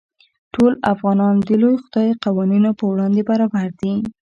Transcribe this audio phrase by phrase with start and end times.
[0.53, 3.93] ټول انسانان د لوی خدای قوانینو په وړاندې برابر دي.